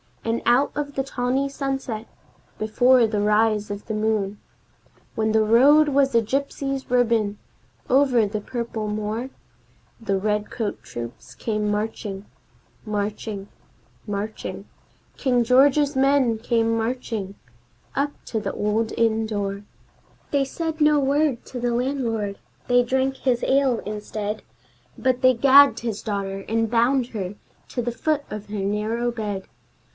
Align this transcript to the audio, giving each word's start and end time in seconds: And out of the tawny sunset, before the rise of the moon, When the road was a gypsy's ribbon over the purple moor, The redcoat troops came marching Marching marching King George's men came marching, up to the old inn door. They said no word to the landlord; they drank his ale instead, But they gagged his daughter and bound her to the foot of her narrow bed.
And 0.25 0.41
out 0.45 0.71
of 0.75 0.93
the 0.95 1.03
tawny 1.03 1.47
sunset, 1.49 2.07
before 2.57 3.05
the 3.05 3.21
rise 3.21 3.69
of 3.69 3.85
the 3.85 3.93
moon, 3.93 4.39
When 5.13 5.31
the 5.31 5.43
road 5.43 5.89
was 5.89 6.15
a 6.15 6.21
gypsy's 6.21 6.89
ribbon 6.89 7.37
over 7.89 8.25
the 8.25 8.41
purple 8.41 8.87
moor, 8.87 9.29
The 9.99 10.17
redcoat 10.17 10.81
troops 10.83 11.35
came 11.35 11.69
marching 11.69 12.25
Marching 12.83 13.47
marching 14.07 14.65
King 15.17 15.43
George's 15.43 15.95
men 15.95 16.39
came 16.39 16.75
marching, 16.77 17.35
up 17.95 18.11
to 18.25 18.39
the 18.39 18.53
old 18.53 18.93
inn 18.93 19.27
door. 19.27 19.63
They 20.31 20.45
said 20.45 20.81
no 20.81 20.99
word 20.99 21.45
to 21.47 21.59
the 21.59 21.73
landlord; 21.73 22.39
they 22.67 22.81
drank 22.83 23.17
his 23.17 23.43
ale 23.43 23.79
instead, 23.85 24.41
But 24.97 25.21
they 25.21 25.33
gagged 25.35 25.79
his 25.81 26.01
daughter 26.01 26.43
and 26.47 26.69
bound 26.71 27.07
her 27.07 27.35
to 27.69 27.81
the 27.83 27.91
foot 27.91 28.23
of 28.31 28.47
her 28.47 28.59
narrow 28.63 29.11
bed. 29.11 29.47